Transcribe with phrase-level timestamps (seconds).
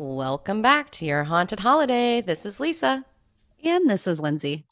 [0.00, 2.20] Welcome back to your haunted holiday.
[2.20, 3.04] This is Lisa.
[3.64, 4.64] And this is Lindsay.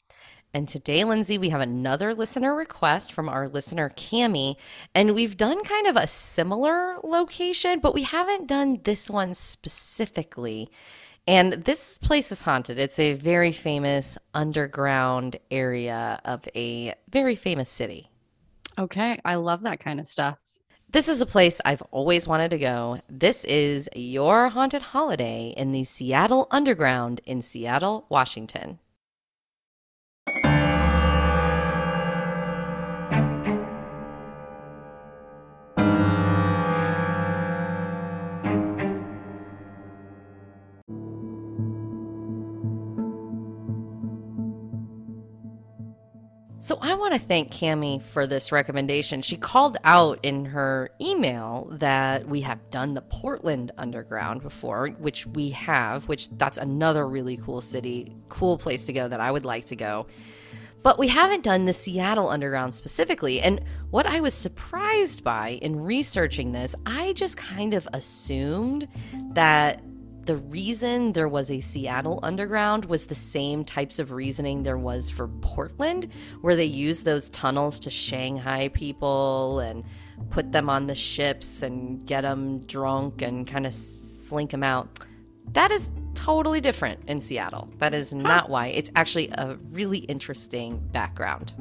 [0.53, 4.55] And today, Lindsay, we have another listener request from our listener, Cami.
[4.95, 10.69] And we've done kind of a similar location, but we haven't done this one specifically.
[11.27, 12.79] And this place is haunted.
[12.79, 18.09] It's a very famous underground area of a very famous city.
[18.79, 19.19] Okay.
[19.25, 20.39] I love that kind of stuff.
[20.89, 23.01] This is a place I've always wanted to go.
[23.09, 28.79] This is your haunted holiday in the Seattle Underground in Seattle, Washington.
[46.67, 49.21] So I want to thank Cami for this recommendation.
[49.21, 55.25] She called out in her email that we have done the Portland Underground before, which
[55.27, 59.45] we have, which that's another really cool city, cool place to go that I would
[59.45, 60.07] like to go.
[60.83, 63.39] But we haven't done the Seattle Underground specifically.
[63.39, 68.89] And what I was surprised by in researching this, I just kind of assumed
[69.31, 69.81] that
[70.27, 75.09] the reason there was a Seattle underground was the same types of reasoning there was
[75.09, 76.11] for Portland,
[76.41, 79.85] where they used those tunnels to Shanghai people and
[80.29, 84.99] put them on the ships and get them drunk and kind of slink them out.
[85.53, 87.69] That is totally different in Seattle.
[87.77, 88.67] That is not why.
[88.67, 91.53] It's actually a really interesting background.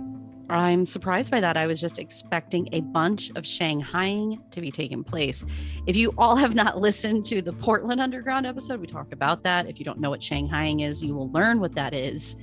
[0.48, 1.56] I'm surprised by that.
[1.56, 5.44] I was just expecting a bunch of Shanghaiing to be taking place.
[5.86, 9.66] If you all have not listened to the Portland Underground episode, we talk about that.
[9.66, 12.36] If you don't know what Shanghaiing is, you will learn what that is.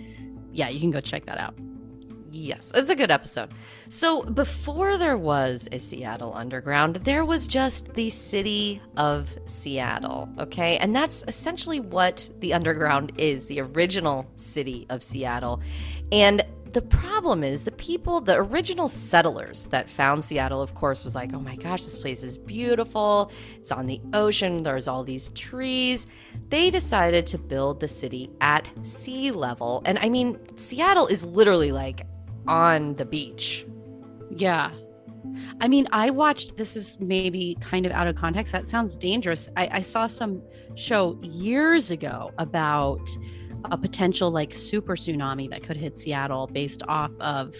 [0.51, 1.55] Yeah, you can go check that out.
[2.35, 3.51] Yes, it's a good episode.
[3.89, 10.77] So, before there was a Seattle Underground, there was just the city of Seattle, okay?
[10.77, 15.61] And that's essentially what the Underground is the original city of Seattle.
[16.11, 16.43] And
[16.73, 21.31] the problem is the people, the original settlers that found Seattle, of course, was like,
[21.33, 23.31] oh my gosh, this place is beautiful.
[23.55, 24.63] It's on the ocean.
[24.63, 26.07] There's all these trees.
[26.49, 29.83] They decided to build the city at sea level.
[29.85, 32.07] And I mean, Seattle is literally like
[32.47, 33.65] on the beach.
[34.31, 34.71] Yeah.
[35.61, 38.51] I mean, I watched this is maybe kind of out of context.
[38.51, 39.47] That sounds dangerous.
[39.55, 40.41] I, I saw some
[40.75, 43.07] show years ago about
[43.65, 47.55] a potential like super tsunami that could hit Seattle based off of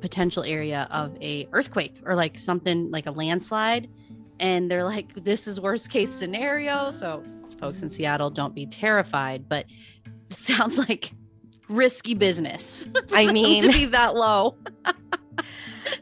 [0.00, 3.88] potential area of a earthquake or like something like a landslide.
[4.40, 6.90] And they're like this is worst case scenario.
[6.90, 7.24] So
[7.60, 9.66] folks in Seattle don't be terrified but
[10.30, 11.12] it sounds like
[11.68, 14.56] risky business I mean to be that low.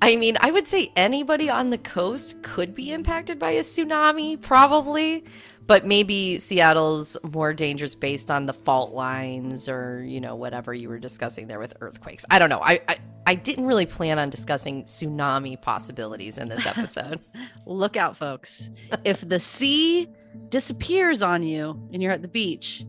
[0.00, 4.40] I mean, I would say anybody on the coast could be impacted by a tsunami,
[4.40, 5.24] probably
[5.66, 10.88] but maybe Seattle's more dangerous based on the fault lines or you know whatever you
[10.88, 12.24] were discussing there with earthquakes.
[12.30, 12.60] I don't know.
[12.62, 12.96] I I,
[13.26, 17.20] I didn't really plan on discussing tsunami possibilities in this episode.
[17.66, 18.70] Look out, folks!
[19.04, 20.08] if the sea
[20.48, 22.84] disappears on you and you're at the beach,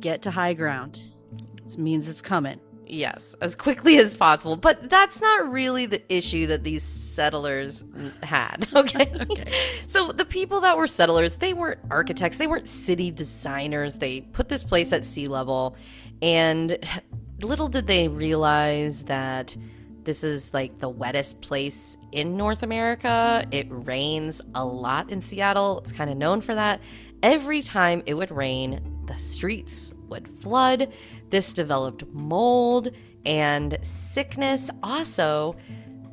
[0.00, 1.04] get to high ground.
[1.64, 2.60] It means it's coming.
[2.92, 4.54] Yes, as quickly as possible.
[4.54, 7.84] But that's not really the issue that these settlers
[8.22, 8.66] had.
[8.82, 9.12] Okay?
[9.20, 9.52] okay.
[9.86, 13.98] So the people that were settlers, they weren't architects, they weren't city designers.
[13.98, 15.76] They put this place at sea level.
[16.20, 16.78] And
[17.42, 19.56] little did they realize that
[20.02, 23.46] this is like the wettest place in North America.
[23.52, 25.78] It rains a lot in Seattle.
[25.78, 26.80] It's kind of known for that.
[27.22, 30.92] Every time it would rain, the streets would flood.
[31.30, 32.90] This developed mold
[33.24, 34.70] and sickness.
[34.82, 35.56] Also,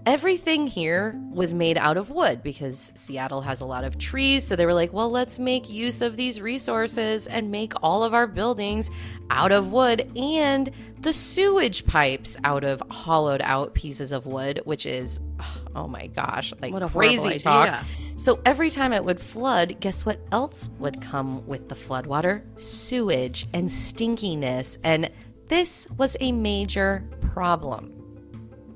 [0.10, 4.44] everything here was made out of wood because Seattle has a lot of trees.
[4.44, 8.16] So they were like, well, let's make use of these resources and make all of
[8.16, 8.90] our buildings
[9.30, 10.72] out of wood and
[11.02, 15.20] the sewage pipes out of hollowed out pieces of wood, which is,
[15.76, 17.86] oh my gosh, like what a crazy talk.
[18.16, 22.42] So every time it would flood, guess what else would come with the floodwater?
[22.60, 24.80] Sewage and stinkiness.
[24.84, 25.12] And
[25.50, 27.99] this was a major problem.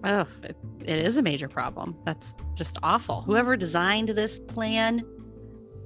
[0.04, 1.96] Oh, it, it is a major problem.
[2.06, 3.22] That's just awful.
[3.22, 5.06] Whoever designed this plan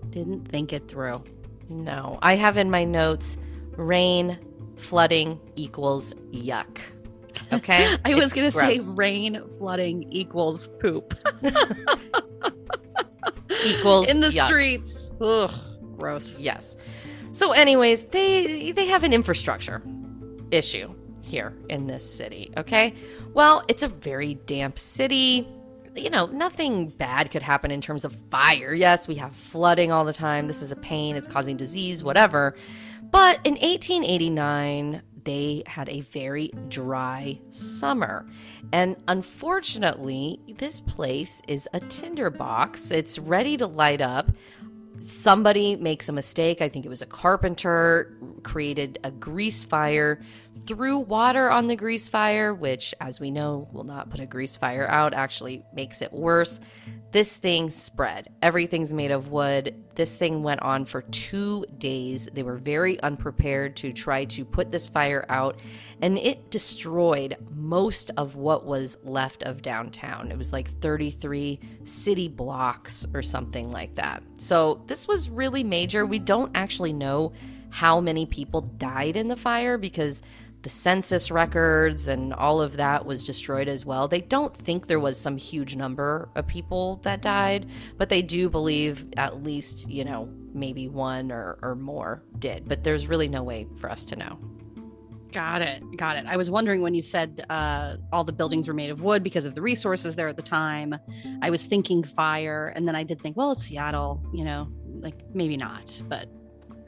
[0.09, 1.23] didn't think it through.
[1.69, 3.37] No, I have in my notes
[3.75, 4.39] rain,
[4.77, 6.79] flooding equals yuck.
[7.53, 7.95] Okay.
[8.03, 11.13] I was going to say rain, flooding equals poop.
[13.63, 14.47] equals in the yuck.
[14.47, 15.11] streets.
[15.21, 15.53] Ugh,
[15.97, 16.39] gross.
[16.39, 16.75] Yes.
[17.31, 19.83] So, anyways, they they have an infrastructure
[20.49, 20.93] issue
[21.27, 22.51] here in this city.
[22.57, 22.93] Okay.
[23.33, 25.47] Well, it's a very damp city.
[25.95, 28.73] you know, nothing bad could happen in terms of fire.
[28.73, 30.47] Yes, we have flooding all the time.
[30.47, 32.55] This is a pain, it's causing disease, whatever.
[33.09, 38.25] But in 1889, they had a very dry summer.
[38.71, 42.91] And unfortunately, this place is a tinderbox.
[42.91, 44.31] It's ready to light up.
[45.05, 46.61] Somebody makes a mistake.
[46.61, 50.21] I think it was a carpenter, created a grease fire,
[50.65, 54.57] threw water on the grease fire, which, as we know, will not put a grease
[54.57, 56.59] fire out, actually makes it worse.
[57.11, 58.29] This thing spread.
[58.41, 59.75] Everything's made of wood.
[59.95, 62.27] This thing went on for two days.
[62.33, 65.61] They were very unprepared to try to put this fire out,
[66.01, 70.31] and it destroyed most of what was left of downtown.
[70.31, 74.21] It was like 33 city blocks or something like that.
[74.35, 76.05] So, this was really major.
[76.05, 77.31] We don't actually know
[77.69, 80.21] how many people died in the fire because
[80.67, 84.05] the census records and all of that was destroyed as well.
[84.05, 88.49] They don't think there was some huge number of people that died, but they do
[88.49, 92.67] believe at least, you know, maybe one or, or more did.
[92.67, 94.37] But there's really no way for us to know.
[95.31, 95.81] Got it.
[95.95, 96.25] Got it.
[96.27, 99.45] I was wondering when you said uh, all the buildings were made of wood because
[99.45, 100.93] of the resources there at the time.
[101.41, 102.73] I was thinking fire.
[102.75, 104.67] And then I did think, well, it's Seattle, you know,
[104.99, 106.27] like maybe not, but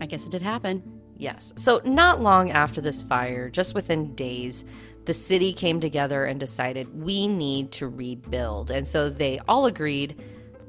[0.02, 0.99] I guess it did happen.
[1.20, 1.54] Yes.
[1.58, 4.64] So, not long after this fire, just within days,
[5.04, 8.72] the city came together and decided we need to rebuild.
[8.72, 10.16] And so they all agreed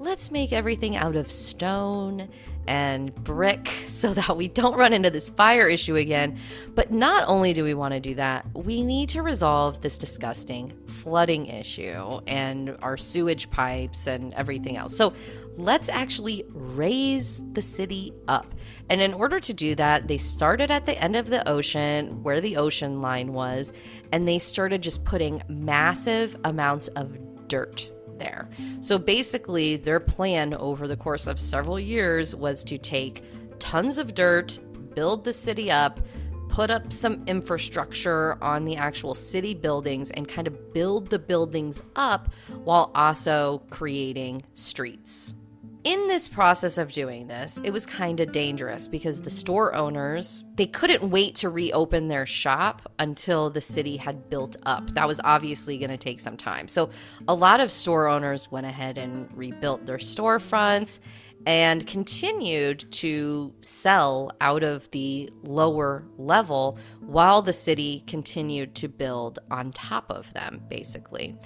[0.01, 2.27] let's make everything out of stone
[2.67, 6.39] and brick so that we don't run into this fire issue again.
[6.75, 10.73] But not only do we want to do that, we need to resolve this disgusting
[10.87, 14.97] flooding issue and our sewage pipes and everything else.
[14.97, 15.13] So
[15.57, 18.55] let's actually raise the city up.
[18.89, 22.41] And in order to do that, they started at the end of the ocean where
[22.41, 23.73] the ocean line was,
[24.13, 27.19] and they started just putting massive amounts of
[27.49, 28.49] dirt there.
[28.81, 33.25] So basically, their plan over the course of several years was to take
[33.59, 34.59] tons of dirt,
[34.95, 36.01] build the city up,
[36.49, 41.83] put up some infrastructure on the actual city buildings, and kind of build the buildings
[41.97, 42.33] up
[42.65, 45.35] while also creating streets
[45.85, 50.45] in this process of doing this, it was kind of dangerous because the store owners,
[50.57, 54.93] they couldn't wait to reopen their shop until the city had built up.
[54.95, 56.69] That was obviously going to take some time.
[56.69, 56.91] So,
[57.29, 61.01] a lot of store owners went ahead and rebuilt their storefronts
[61.47, 69.39] and continued to sell out of the lower level while the city continued to build
[69.51, 71.39] on top of them, basically.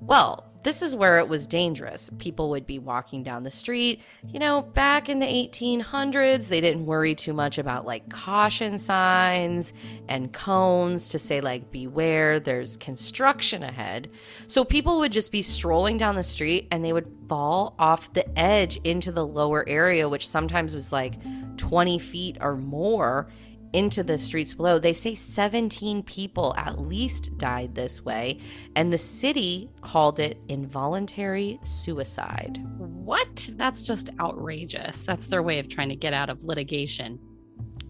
[0.00, 2.10] Well, this is where it was dangerous.
[2.18, 4.04] People would be walking down the street.
[4.26, 9.72] You know, back in the 1800s, they didn't worry too much about like caution signs
[10.08, 14.10] and cones to say, like, beware, there's construction ahead.
[14.46, 18.38] So people would just be strolling down the street and they would fall off the
[18.38, 21.14] edge into the lower area, which sometimes was like
[21.56, 23.28] 20 feet or more
[23.72, 24.78] into the streets below.
[24.78, 28.38] They say 17 people at least died this way,
[28.76, 32.60] and the city called it involuntary suicide.
[32.78, 33.50] What?
[33.54, 35.02] That's just outrageous.
[35.02, 37.18] That's their way of trying to get out of litigation.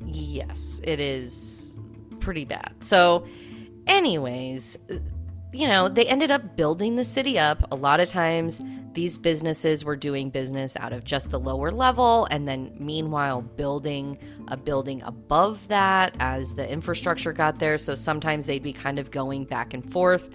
[0.04, 1.78] Yes, it is
[2.20, 2.74] pretty bad.
[2.81, 3.26] So,
[3.86, 4.78] anyways,
[5.52, 7.66] you know, they ended up building the city up.
[7.72, 8.60] A lot of times,
[8.92, 14.18] these businesses were doing business out of just the lower level, and then meanwhile, building
[14.48, 17.78] a building above that as the infrastructure got there.
[17.78, 20.31] So sometimes they'd be kind of going back and forth.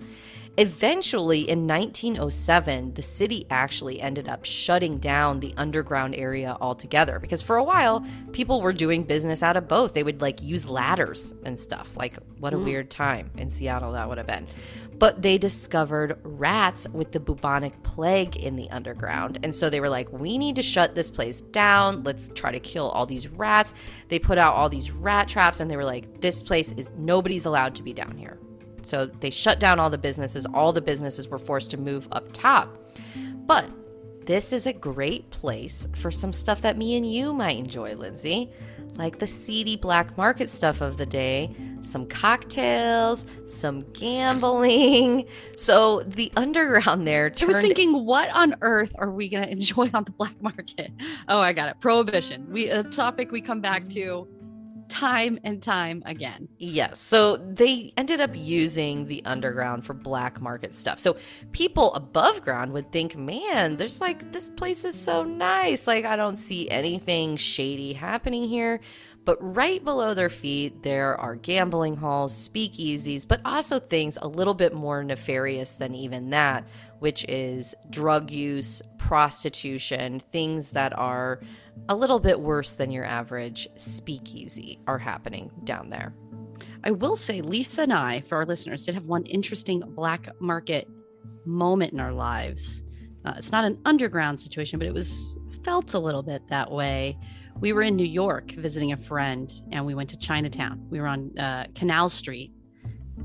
[0.59, 7.41] Eventually, in 1907, the city actually ended up shutting down the underground area altogether because
[7.41, 9.95] for a while, people were doing business out of both.
[9.95, 11.97] They would like use ladders and stuff.
[11.97, 12.65] Like, what a mm.
[12.65, 14.45] weird time in Seattle that would have been.
[14.99, 19.39] But they discovered rats with the bubonic plague in the underground.
[19.41, 22.03] And so they were like, we need to shut this place down.
[22.03, 23.73] Let's try to kill all these rats.
[24.07, 27.45] They put out all these rat traps and they were like, this place is nobody's
[27.45, 28.37] allowed to be down here.
[28.83, 30.45] So they shut down all the businesses.
[30.53, 32.77] All the businesses were forced to move up top.
[33.45, 33.69] But
[34.25, 38.49] this is a great place for some stuff that me and you might enjoy, Lindsay,
[38.95, 45.25] like the seedy black market stuff of the day, some cocktails, some gambling.
[45.57, 47.29] So the underground there.
[47.29, 50.41] Turned- I was thinking, what on earth are we going to enjoy on the black
[50.41, 50.91] market?
[51.27, 51.79] Oh, I got it.
[51.79, 52.47] Prohibition.
[52.49, 54.27] We a topic we come back to
[54.89, 56.47] time and time again.
[56.57, 56.99] Yes.
[56.99, 60.99] So they ended up using the underground for black market stuff.
[60.99, 61.17] So
[61.51, 65.87] people above ground would think, man, there's like, this place is so nice.
[65.87, 68.79] Like, I don't see anything shady happening here.
[69.25, 74.53] But right below their feet, there are gambling halls, speakeasies, but also things a little
[74.53, 76.67] bit more nefarious than even that,
[76.99, 81.39] which is drug use, prostitution, things that are
[81.89, 86.13] a little bit worse than your average speakeasy are happening down there.
[86.83, 90.87] I will say, Lisa and I, for our listeners, did have one interesting black market
[91.45, 92.83] moment in our lives.
[93.25, 97.17] Uh, it's not an underground situation, but it was felt a little bit that way.
[97.59, 100.85] We were in New York visiting a friend, and we went to Chinatown.
[100.89, 102.51] We were on uh, Canal Street.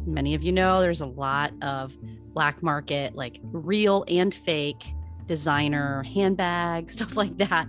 [0.06, 1.96] Many of you know there's a lot of
[2.32, 4.84] black market, like real and fake
[5.26, 7.68] designer handbags, stuff like that.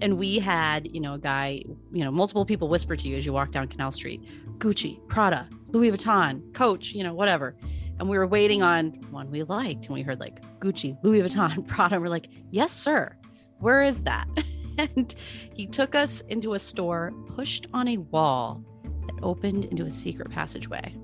[0.00, 3.24] And we had, you know, a guy, you know, multiple people whisper to you as
[3.24, 4.22] you walk down Canal Street
[4.58, 7.56] Gucci, Prada, Louis Vuitton, Coach, you know, whatever.
[7.98, 11.66] And we were waiting on one we liked, and we heard like Gucci, Louis Vuitton,
[11.68, 11.96] Prada.
[11.96, 13.16] And we're like, yes, sir.
[13.58, 14.26] Where is that?
[14.78, 15.14] and
[15.54, 18.64] he took us into a store pushed on a wall
[19.06, 20.94] that opened into a secret passageway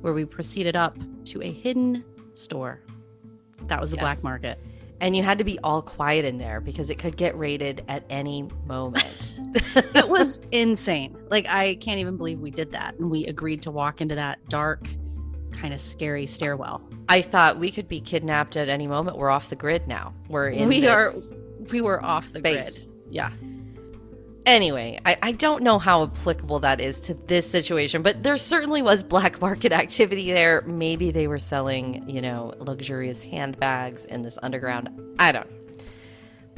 [0.00, 2.82] where we proceeded up to a hidden store.
[3.62, 4.02] That was the yes.
[4.02, 4.58] black market.
[5.00, 8.04] And you had to be all quiet in there because it could get raided at
[8.08, 9.34] any moment.
[9.94, 11.16] it was insane.
[11.28, 12.98] Like, I can't even believe we did that.
[12.98, 14.88] And we agreed to walk into that dark,
[15.52, 16.82] kind of scary stairwell.
[17.08, 19.18] I thought we could be kidnapped at any moment.
[19.18, 20.14] We're off the grid now.
[20.28, 21.12] We're in we are
[21.70, 22.80] we were off the space.
[22.80, 22.92] grid.
[23.10, 23.30] Yeah.
[24.46, 28.80] Anyway, I, I don't know how applicable that is to this situation, but there certainly
[28.80, 30.62] was black market activity there.
[30.62, 34.88] Maybe they were selling, you know, luxurious handbags in this underground.
[35.18, 35.56] I don't know.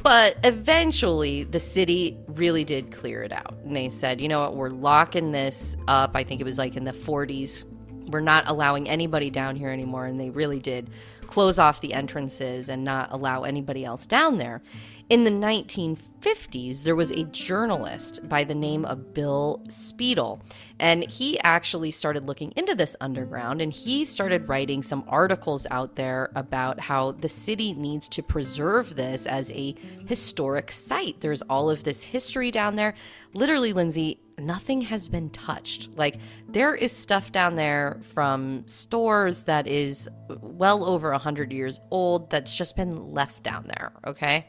[0.03, 3.57] But eventually, the city really did clear it out.
[3.65, 6.11] And they said, you know what, we're locking this up.
[6.13, 7.65] I think it was like in the 40s.
[8.11, 10.05] We're not allowing anybody down here anymore.
[10.05, 10.89] And they really did
[11.27, 14.61] close off the entrances and not allow anybody else down there.
[15.09, 20.39] In the 1950s, there was a journalist by the name of Bill Speedle,
[20.79, 25.95] and he actually started looking into this underground and he started writing some articles out
[25.95, 29.73] there about how the city needs to preserve this as a
[30.05, 31.19] historic site.
[31.21, 32.93] There's all of this history down there.
[33.33, 35.89] Literally, Lindsay, nothing has been touched.
[35.97, 40.07] Like there is stuff down there from stores that is
[40.39, 44.45] well over 100 years old that's just been left down there, okay?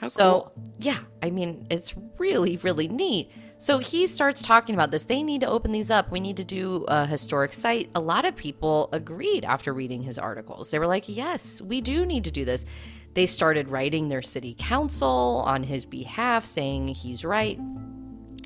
[0.00, 0.52] How so, cool.
[0.80, 3.30] yeah, I mean, it's really really neat.
[3.58, 5.04] So he starts talking about this.
[5.04, 6.10] They need to open these up.
[6.10, 7.88] We need to do a historic site.
[7.94, 10.70] A lot of people agreed after reading his articles.
[10.70, 12.66] They were like, "Yes, we do need to do this."
[13.14, 17.58] They started writing their city council on his behalf saying he's right.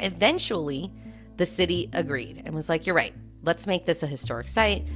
[0.00, 0.92] Eventually,
[1.38, 3.14] the city agreed and was like, You're right.
[3.42, 4.86] Let's make this a historic site.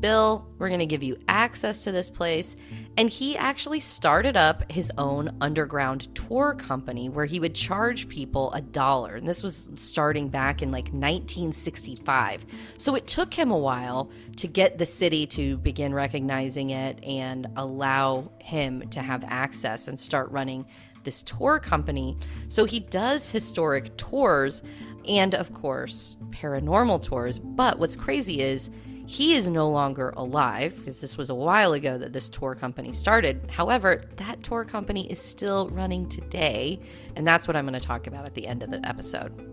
[0.00, 2.56] Bill, we're going to give you access to this place.
[2.98, 8.52] And he actually started up his own underground tour company where he would charge people
[8.52, 9.14] a dollar.
[9.14, 12.44] And this was starting back in like 1965.
[12.76, 17.48] So it took him a while to get the city to begin recognizing it and
[17.56, 20.66] allow him to have access and start running
[21.04, 22.18] this tour company.
[22.48, 24.62] So he does historic tours
[25.08, 27.38] and, of course, paranormal tours.
[27.38, 28.70] But what's crazy is
[29.06, 32.92] he is no longer alive because this was a while ago that this tour company
[32.92, 33.50] started.
[33.50, 36.80] However, that tour company is still running today.
[37.16, 39.52] And that's what I'm going to talk about at the end of the episode.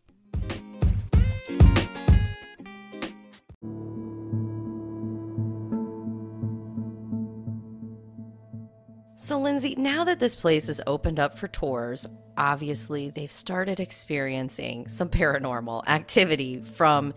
[9.23, 14.87] So, Lindsay, now that this place is opened up for tours, obviously they've started experiencing
[14.87, 17.13] some paranormal activity from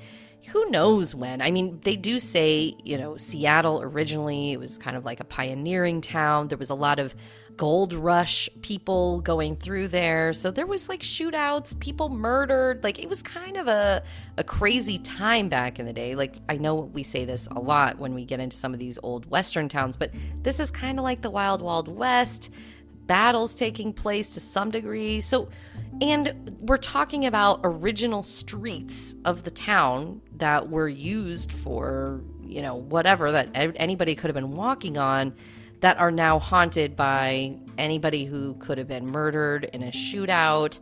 [0.46, 1.40] who knows when.
[1.40, 5.24] I mean, they do say, you know, Seattle originally, it was kind of like a
[5.24, 6.48] pioneering town.
[6.48, 7.14] There was a lot of
[7.56, 10.32] gold rush people going through there.
[10.32, 12.82] So there was like shootouts, people murdered.
[12.82, 14.02] Like it was kind of a
[14.36, 16.14] a crazy time back in the day.
[16.14, 18.98] Like I know we say this a lot when we get into some of these
[19.02, 20.10] old western towns, but
[20.42, 22.50] this is kind of like the wild wild west.
[23.06, 25.20] Battles taking place to some degree.
[25.20, 25.49] So
[26.00, 32.75] and we're talking about original streets of the town that were used for, you know,
[32.75, 35.34] whatever that anybody could have been walking on
[35.80, 40.78] that are now haunted by anybody who could have been murdered in a shootout,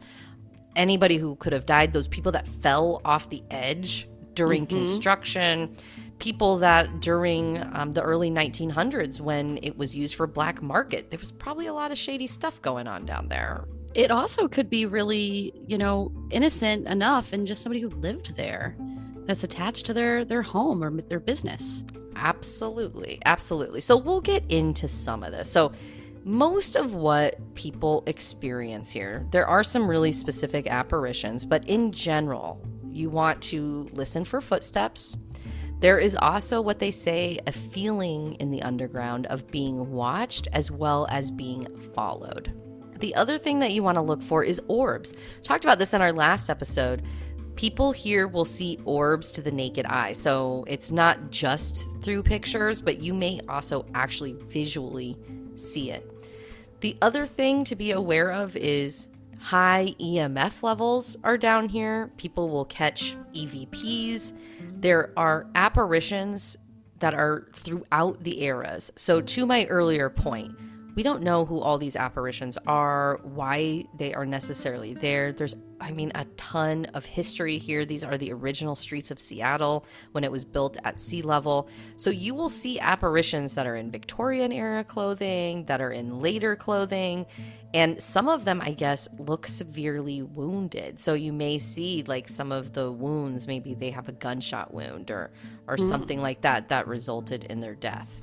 [0.77, 4.77] anybody who could have died, those people that fell off the edge during mm-hmm.
[4.77, 5.77] construction,
[6.23, 11.19] people that during um, the early 1900s when it was used for black market, there
[11.19, 13.65] was probably a lot of shady stuff going on down there.
[13.97, 18.77] It also could be really, you know, innocent enough and just somebody who lived there
[19.27, 21.83] that's attached to their their home or their business.
[22.15, 23.19] Absolutely.
[23.25, 23.81] Absolutely.
[23.81, 25.51] So we'll get into some of this.
[25.51, 25.73] So,
[26.25, 32.65] most of what people experience here, there are some really specific apparitions, but in general,
[32.93, 35.17] you want to listen for footsteps.
[35.83, 40.71] There is also what they say a feeling in the underground of being watched as
[40.71, 42.53] well as being followed.
[43.01, 45.13] The other thing that you want to look for is orbs.
[45.43, 47.03] Talked about this in our last episode
[47.57, 50.13] people here will see orbs to the naked eye.
[50.13, 55.17] So it's not just through pictures, but you may also actually visually
[55.55, 56.09] see it.
[56.81, 59.09] The other thing to be aware of is
[59.43, 62.13] high EMF levels are down here.
[62.17, 64.33] People will catch EVPs.
[64.81, 66.57] There are apparitions
[67.01, 68.93] that are throughout the eras.
[68.95, 70.55] So, to my earlier point,
[70.95, 75.33] we don't know who all these apparitions are, why they are necessarily there.
[75.33, 77.85] There's, I mean, a ton of history here.
[77.85, 81.69] These are the original streets of Seattle when it was built at sea level.
[81.97, 86.57] So you will see apparitions that are in Victorian era clothing, that are in later
[86.57, 87.27] clothing,
[87.75, 91.01] and some of them, I guess, look severely wounded.
[91.01, 95.11] So you may see like some of the wounds, maybe they have a gunshot wound
[95.11, 95.31] or
[95.67, 95.89] or mm.
[95.89, 98.21] something like that that resulted in their death.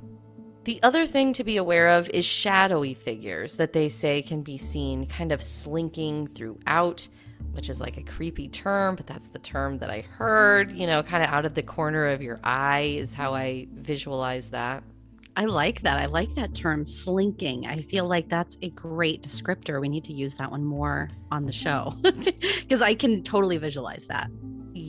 [0.69, 4.55] The other thing to be aware of is shadowy figures that they say can be
[4.60, 7.08] seen kind of slinking throughout,
[7.53, 11.01] which is like a creepy term, but that's the term that I heard, you know,
[11.01, 14.84] kind of out of the corner of your eye is how I visualize that.
[15.36, 15.97] I like that.
[15.97, 17.65] I like that term slinking.
[17.65, 19.82] I feel like that's a great descriptor.
[19.82, 24.05] We need to use that one more on the show because I can totally visualize
[24.05, 24.29] that.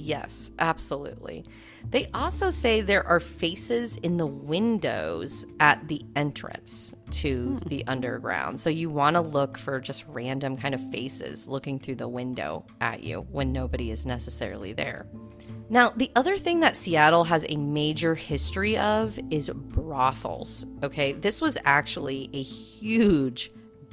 [0.03, 1.45] Yes, absolutely.
[1.91, 7.69] They also say there are faces in the windows at the entrance to hmm.
[7.69, 8.59] the underground.
[8.59, 12.65] So you want to look for just random kind of faces looking through the window
[12.81, 15.07] at you when nobody is necessarily there.
[15.69, 20.65] Now, the other thing that Seattle has a major history of is brothels.
[20.83, 23.51] Okay, this was actually a huge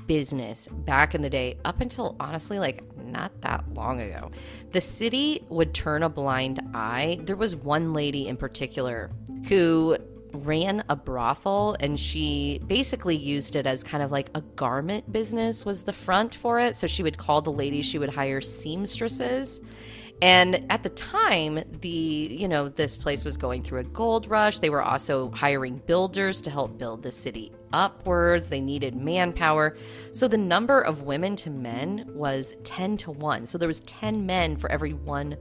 [0.07, 4.31] business back in the day, up until honestly, like not that long ago.
[4.71, 7.19] The city would turn a blind eye.
[7.23, 9.11] There was one lady in particular
[9.47, 9.97] who
[10.33, 15.65] ran a brothel and she basically used it as kind of like a garment business
[15.65, 19.61] was the front for it so she would call the ladies she would hire seamstresses
[20.21, 24.59] and at the time, the you know this place was going through a gold rush.
[24.59, 28.49] They were also hiring builders to help build the city upwards.
[28.49, 29.75] They needed manpower.
[30.11, 33.45] So the number of women to men was 10 to 1.
[33.45, 35.37] So there was 10 men for every one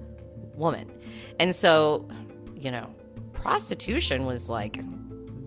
[0.54, 0.90] woman.
[1.38, 2.08] And so,
[2.54, 2.94] you know,
[3.32, 4.82] prostitution was like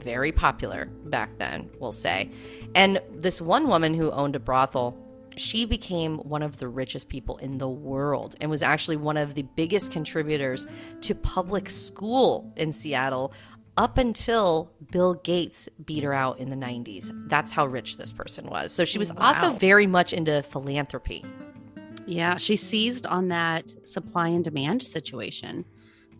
[0.02, 2.30] very popular back then, we'll say.
[2.76, 4.98] And this one woman who owned a brothel
[5.40, 9.36] she became one of the richest people in the world and was actually one of
[9.36, 10.68] the biggest contributors
[11.02, 13.34] to public school in Seattle
[13.78, 17.12] up until Bill Gates beat her out in the 90s.
[17.30, 18.74] That's how rich this person was.
[18.74, 19.28] So she was wow.
[19.28, 21.24] also very much into philanthropy.
[22.06, 25.64] Yeah, she seized on that supply and demand situation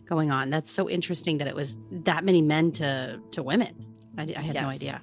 [0.06, 0.48] going on.
[0.48, 3.86] That's so interesting that it was that many men to to women.
[4.16, 4.62] I, I had yes.
[4.62, 5.02] no idea.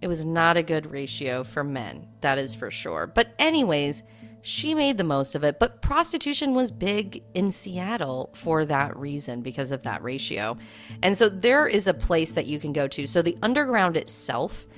[0.00, 3.06] It was not a good ratio for men, that is for sure.
[3.06, 4.02] But, anyways,
[4.42, 5.58] she made the most of it.
[5.58, 10.56] But prostitution was big in Seattle for that reason, because of that ratio.
[11.02, 13.06] And so there is a place that you can go to.
[13.06, 14.68] So the underground itself,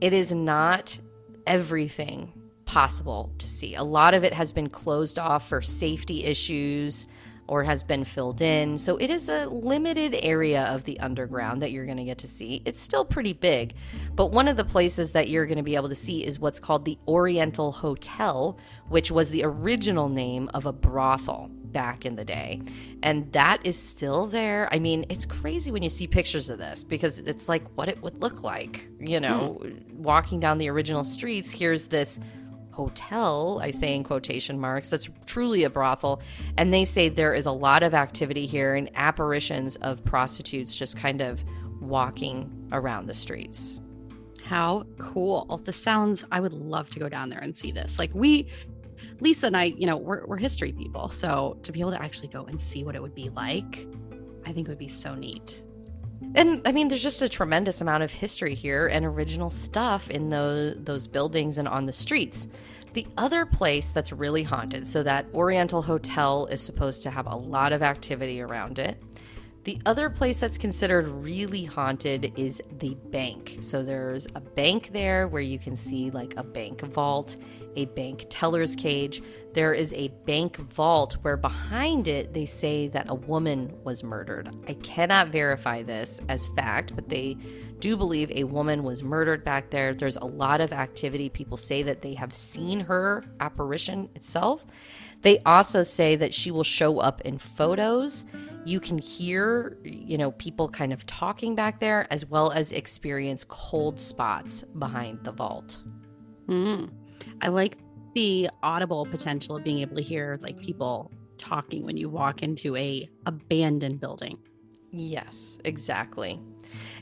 [0.00, 0.98] it is not
[1.46, 2.32] everything
[2.66, 3.76] possible to see.
[3.76, 7.06] A lot of it has been closed off for safety issues
[7.48, 8.78] or has been filled in.
[8.78, 12.28] So it is a limited area of the underground that you're going to get to
[12.28, 12.62] see.
[12.64, 13.74] It's still pretty big,
[14.14, 16.60] but one of the places that you're going to be able to see is what's
[16.60, 22.24] called the Oriental Hotel, which was the original name of a brothel back in the
[22.24, 22.62] day.
[23.02, 24.68] And that is still there.
[24.72, 28.00] I mean, it's crazy when you see pictures of this because it's like what it
[28.02, 29.92] would look like, you know, mm.
[29.92, 31.50] walking down the original streets.
[31.50, 32.18] Here's this
[32.76, 36.20] hotel, I say in quotation marks, that's truly a brothel.
[36.58, 40.94] And they say there is a lot of activity here and apparitions of prostitutes just
[40.94, 41.42] kind of
[41.80, 43.80] walking around the streets.
[44.44, 45.60] How cool.
[45.64, 47.98] This sounds, I would love to go down there and see this.
[47.98, 48.46] Like, we,
[49.20, 51.08] Lisa and I, you know, we're, we're history people.
[51.08, 53.86] So to be able to actually go and see what it would be like,
[54.44, 55.62] I think would be so neat.
[56.34, 60.28] And I mean, there's just a tremendous amount of history here and original stuff in
[60.30, 62.48] those those buildings and on the streets.
[62.92, 67.36] The other place that's really haunted, so that Oriental Hotel is supposed to have a
[67.36, 69.02] lot of activity around it.
[69.66, 73.58] The other place that's considered really haunted is the bank.
[73.58, 77.36] So there's a bank there where you can see like a bank vault,
[77.74, 79.20] a bank teller's cage.
[79.54, 84.54] There is a bank vault where behind it they say that a woman was murdered.
[84.68, 87.36] I cannot verify this as fact, but they
[87.80, 89.94] do believe a woman was murdered back there.
[89.94, 91.28] There's a lot of activity.
[91.28, 94.64] People say that they have seen her apparition itself.
[95.22, 98.24] They also say that she will show up in photos
[98.66, 103.44] you can hear, you know, people kind of talking back there as well as experience
[103.48, 105.78] cold spots behind the vault.
[106.48, 106.90] Mm.
[107.42, 107.78] I like
[108.14, 112.74] the audible potential of being able to hear like people talking when you walk into
[112.74, 114.36] a abandoned building.
[114.90, 116.40] Yes, exactly.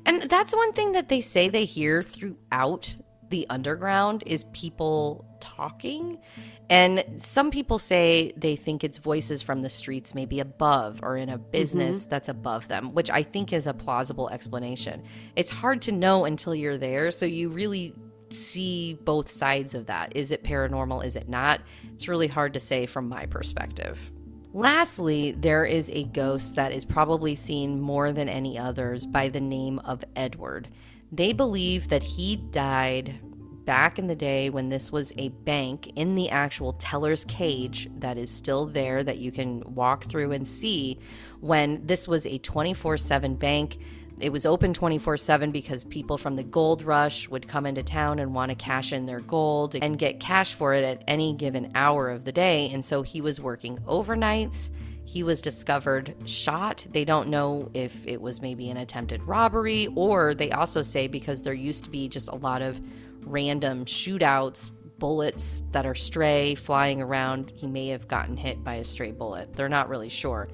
[0.05, 2.94] And that's one thing that they say they hear throughout
[3.30, 6.18] the underground is people talking.
[6.70, 11.28] And some people say they think it's voices from the streets, maybe above or in
[11.28, 12.10] a business mm-hmm.
[12.10, 15.02] that's above them, which I think is a plausible explanation.
[15.37, 17.10] It's hard to know until you're there.
[17.10, 17.94] So you really
[18.30, 20.16] see both sides of that.
[20.16, 21.04] Is it paranormal?
[21.04, 21.60] Is it not?
[21.92, 24.10] It's really hard to say from my perspective.
[24.52, 29.40] Lastly, there is a ghost that is probably seen more than any others by the
[29.40, 30.68] name of Edward.
[31.16, 33.20] They believe that he died
[33.64, 38.18] back in the day when this was a bank in the actual teller's cage that
[38.18, 40.98] is still there that you can walk through and see
[41.40, 43.79] when this was a 24 7 bank.
[44.18, 48.18] It was open 24 7 because people from the gold rush would come into town
[48.18, 51.70] and want to cash in their gold and get cash for it at any given
[51.77, 52.70] hour of the day.
[52.72, 54.70] And so he was working overnights.
[55.04, 56.86] He was discovered shot.
[56.90, 61.42] They don't know if it was maybe an attempted robbery, or they also say because
[61.42, 62.80] there used to be just a lot of
[63.22, 67.52] random shootouts, bullets that are stray flying around.
[67.54, 69.52] He may have gotten hit by a stray bullet.
[69.52, 70.48] They're not really sure.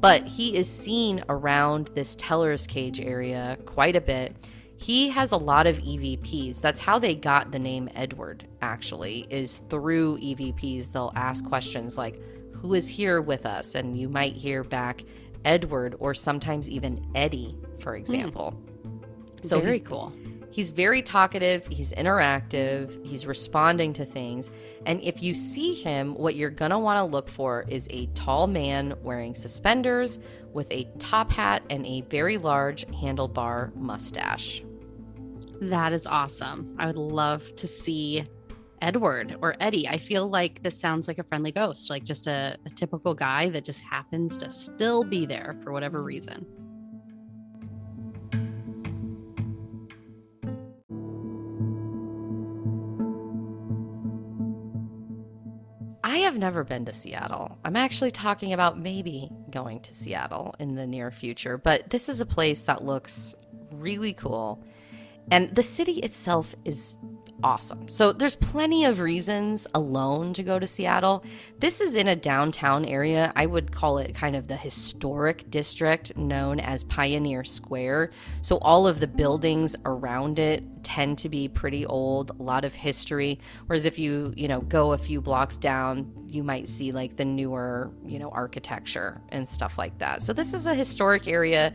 [0.00, 4.34] But he is seen around this teller's cage area quite a bit.
[4.76, 6.60] He has a lot of EVPs.
[6.60, 10.90] That's how they got the name Edward, actually, is through EVPs.
[10.90, 12.18] They'll ask questions like,
[12.60, 13.74] Who is here with us?
[13.74, 15.04] And you might hear back
[15.44, 18.00] Edward or sometimes even Eddie, for hmm.
[18.00, 18.54] example.
[18.82, 19.44] Mm.
[19.44, 20.12] So very cool.
[20.50, 24.50] He's very talkative, he's interactive, he's responding to things.
[24.84, 28.06] And if you see him, what you're going to want to look for is a
[28.14, 30.18] tall man wearing suspenders
[30.52, 34.64] with a top hat and a very large handlebar mustache.
[35.60, 36.74] That is awesome.
[36.80, 38.24] I would love to see
[38.80, 39.88] Edward or Eddie.
[39.88, 43.48] I feel like this sounds like a friendly ghost, like just a, a typical guy
[43.50, 46.46] that just happens to still be there for whatever reason.
[56.02, 57.58] I have never been to Seattle.
[57.64, 62.20] I'm actually talking about maybe going to Seattle in the near future, but this is
[62.20, 63.34] a place that looks
[63.72, 64.62] really cool.
[65.30, 66.98] And the city itself is
[67.42, 67.88] awesome.
[67.88, 71.24] So there's plenty of reasons alone to go to Seattle.
[71.58, 73.32] This is in a downtown area.
[73.36, 78.10] I would call it kind of the historic district known as Pioneer Square.
[78.42, 82.74] So all of the buildings around it tend to be pretty old, a lot of
[82.74, 83.38] history.
[83.66, 87.24] Whereas if you, you know, go a few blocks down, you might see like the
[87.24, 90.22] newer, you know, architecture and stuff like that.
[90.22, 91.74] So this is a historic area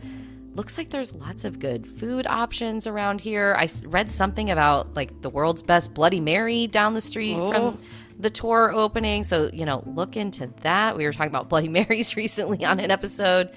[0.56, 3.54] looks like there's lots of good food options around here.
[3.58, 7.52] I read something about like the world's best Bloody Mary down the street oh.
[7.52, 7.78] from
[8.18, 9.22] the tour opening.
[9.22, 10.96] So, you know, look into that.
[10.96, 13.52] We were talking about Bloody Marys recently on an episode.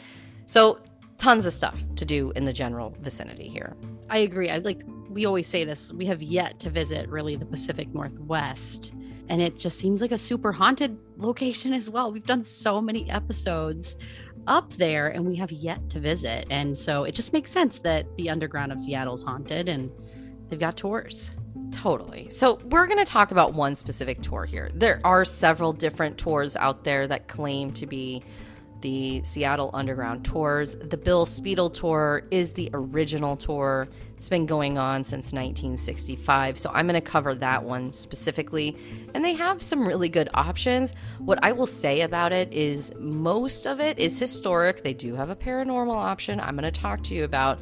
[0.45, 0.79] So,
[1.17, 3.75] tons of stuff to do in the general vicinity here.
[4.09, 4.49] I agree.
[4.49, 5.91] I like we always say this.
[5.91, 8.93] We have yet to visit really the Pacific Northwest.
[9.29, 12.11] and it just seems like a super haunted location as well.
[12.11, 13.95] We've done so many episodes
[14.49, 16.45] up there and we have yet to visit.
[16.49, 19.89] And so it just makes sense that the underground of Seattle's haunted and
[20.49, 21.31] they've got tours.
[21.71, 22.27] Totally.
[22.29, 24.69] So, we're going to talk about one specific tour here.
[24.73, 28.23] There are several different tours out there that claim to be
[28.81, 30.75] the Seattle Underground tours.
[30.75, 33.87] The Bill Speedle tour is the original tour.
[34.17, 36.59] It's been going on since 1965.
[36.59, 38.75] So I'm going to cover that one specifically.
[39.13, 40.93] And they have some really good options.
[41.19, 44.83] What I will say about it is most of it is historic.
[44.83, 47.59] They do have a paranormal option I'm going to talk to you about.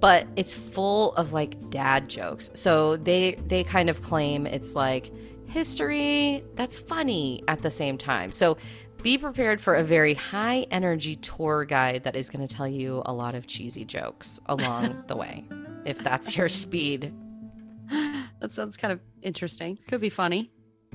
[0.00, 2.50] But it's full of like dad jokes.
[2.54, 5.12] So they they kind of claim it's like
[5.52, 8.32] history that's funny at the same time.
[8.32, 8.56] So
[9.02, 13.02] be prepared for a very high energy tour guide that is going to tell you
[13.06, 15.44] a lot of cheesy jokes along the way,
[15.84, 17.12] if that's your speed.
[17.90, 19.78] That sounds kind of interesting.
[19.88, 20.50] Could be funny.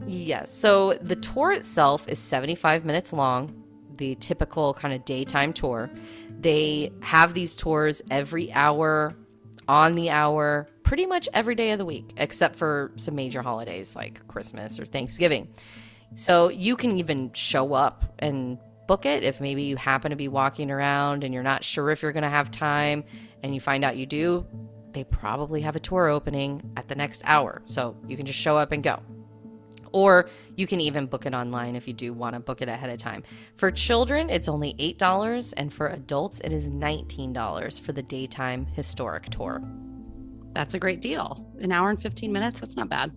[0.05, 0.51] Yes.
[0.51, 3.63] So the tour itself is 75 minutes long,
[3.97, 5.89] the typical kind of daytime tour.
[6.39, 9.15] They have these tours every hour,
[9.67, 13.95] on the hour, pretty much every day of the week, except for some major holidays
[13.95, 15.47] like Christmas or Thanksgiving.
[16.15, 20.27] So you can even show up and book it if maybe you happen to be
[20.27, 23.03] walking around and you're not sure if you're going to have time
[23.43, 24.45] and you find out you do.
[24.93, 27.61] They probably have a tour opening at the next hour.
[27.65, 28.99] So you can just show up and go.
[29.91, 32.89] Or you can even book it online if you do want to book it ahead
[32.89, 33.23] of time.
[33.57, 39.29] For children, it's only $8, and for adults, it is $19 for the daytime historic
[39.29, 39.61] tour.
[40.53, 41.45] That's a great deal.
[41.59, 43.11] An hour and 15 minutes, that's not bad.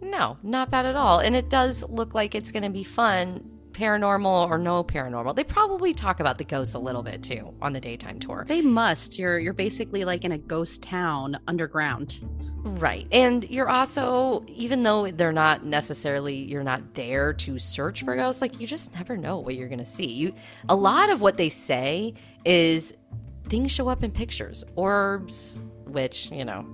[0.00, 1.20] No, not bad at all.
[1.20, 5.34] And it does look like it's going to be fun, paranormal or no paranormal.
[5.34, 8.44] They probably talk about the ghosts a little bit too on the daytime tour.
[8.48, 9.18] They must.
[9.18, 12.20] You're you're basically like in a ghost town underground.
[12.64, 13.06] Right.
[13.12, 18.42] And you're also even though they're not necessarily you're not there to search for ghosts,
[18.42, 20.06] like you just never know what you're going to see.
[20.06, 20.34] You
[20.68, 22.94] a lot of what they say is
[23.48, 26.66] things show up in pictures, orbs, which, you know,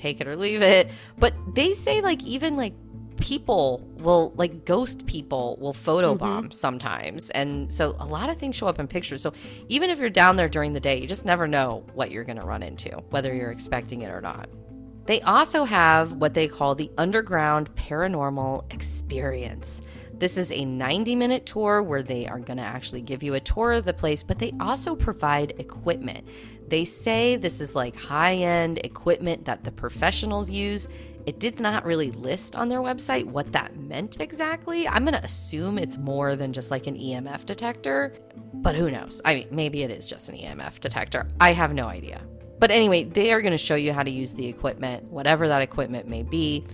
[0.00, 0.90] take it or leave it.
[1.18, 2.74] But they say like even like
[3.18, 6.50] people will like ghost people will photobomb mm-hmm.
[6.50, 9.30] sometimes and so a lot of things show up in pictures so
[9.68, 12.38] even if you're down there during the day you just never know what you're going
[12.38, 14.48] to run into whether you're expecting it or not
[15.04, 19.82] they also have what they call the underground paranormal experience
[20.20, 23.40] this is a 90 minute tour where they are going to actually give you a
[23.40, 26.28] tour of the place, but they also provide equipment.
[26.70, 30.86] They say this is like high end equipment that the professionals use.
[31.26, 34.86] It did not really list on their website what that meant exactly.
[34.86, 38.14] I'm going to assume it's more than just like an EMF detector,
[38.54, 39.20] but who knows?
[39.24, 41.28] I mean, maybe it is just an EMF detector.
[41.40, 42.22] I have no idea.
[42.60, 45.62] But anyway, they are going to show you how to use the equipment, whatever that
[45.62, 46.66] equipment may be.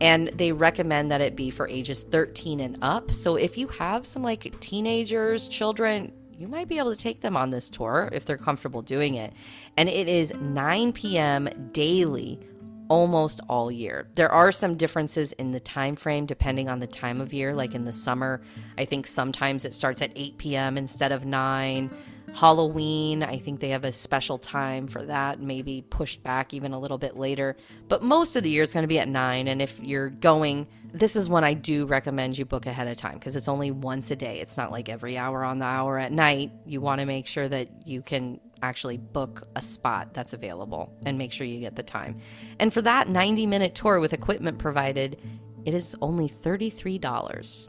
[0.00, 3.12] And they recommend that it be for ages 13 and up.
[3.12, 6.12] So if you have some like teenagers, children,
[6.42, 9.32] you might be able to take them on this tour if they're comfortable doing it.
[9.76, 11.48] And it is 9 p.m.
[11.70, 12.40] daily
[12.88, 14.08] almost all year.
[14.14, 17.54] There are some differences in the time frame depending on the time of year.
[17.54, 18.42] Like in the summer,
[18.76, 20.76] I think sometimes it starts at 8 p.m.
[20.76, 21.88] instead of 9.
[22.34, 26.78] Halloween, I think they have a special time for that, maybe pushed back even a
[26.78, 27.56] little bit later.
[27.88, 30.66] But most of the year it's going to be at 9 and if you're going
[30.94, 34.10] this is when I do recommend you book ahead of time because it's only once
[34.10, 34.40] a day.
[34.40, 36.52] It's not like every hour on the hour at night.
[36.66, 41.18] You want to make sure that you can actually book a spot that's available and
[41.18, 42.18] make sure you get the time.
[42.58, 45.18] And for that 90 minute tour with equipment provided,
[45.64, 47.68] it is only $33.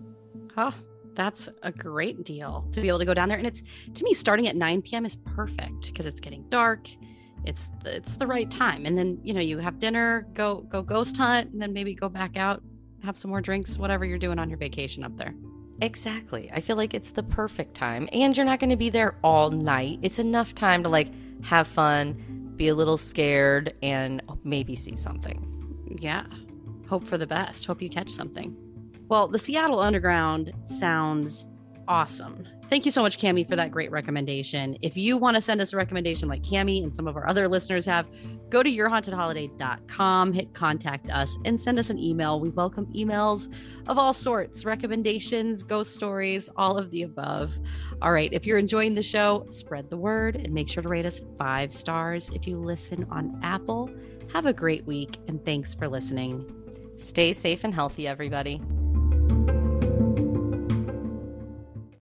[0.53, 0.71] Huh.
[1.15, 3.37] That's a great deal to be able to go down there.
[3.37, 5.05] And it's to me, starting at 9 p.m.
[5.05, 6.87] is perfect because it's getting dark.
[7.45, 8.85] It's the, it's the right time.
[8.85, 12.09] And then, you know, you have dinner, go go ghost hunt, and then maybe go
[12.09, 12.63] back out
[13.03, 15.33] have some more drinks, whatever you're doing on your vacation up there.
[15.81, 16.49] Exactly.
[16.53, 18.07] I feel like it's the perfect time.
[18.13, 19.99] And you're not going to be there all night.
[20.01, 21.11] It's enough time to like
[21.43, 25.97] have fun, be a little scared, and maybe see something.
[25.99, 26.25] Yeah.
[26.87, 27.65] Hope for the best.
[27.65, 28.55] Hope you catch something.
[29.07, 31.45] Well, the Seattle Underground sounds
[31.87, 32.45] awesome.
[32.69, 34.77] Thank you so much, Cami, for that great recommendation.
[34.81, 37.47] If you want to send us a recommendation like Cami and some of our other
[37.47, 38.07] listeners have,
[38.49, 42.39] go to yourhauntedholiday.com, hit contact us, and send us an email.
[42.39, 43.53] We welcome emails
[43.87, 47.53] of all sorts recommendations, ghost stories, all of the above.
[48.01, 48.29] All right.
[48.31, 51.71] If you're enjoying the show, spread the word and make sure to rate us five
[51.71, 53.89] stars if you listen on Apple.
[54.31, 56.49] Have a great week and thanks for listening.
[56.97, 58.61] Stay safe and healthy, everybody.